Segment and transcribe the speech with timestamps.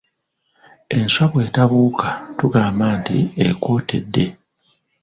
[0.95, 2.07] Enswa bwe tabuuka
[2.37, 3.17] tugamba nti
[3.47, 4.25] ekootedde.